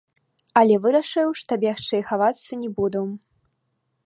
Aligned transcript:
Але 0.61 0.75
вырашыў, 0.85 1.29
што 1.43 1.51
бегчы 1.67 1.93
і 2.01 2.07
хавацца 2.11 2.51
не 2.63 2.69
буду. 2.81 3.01